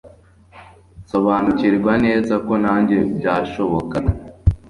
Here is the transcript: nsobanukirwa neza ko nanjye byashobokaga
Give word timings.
nsobanukirwa 1.03 1.93
neza 2.05 2.33
ko 2.45 2.53
nanjye 2.63 2.97
byashobokaga 3.17 3.99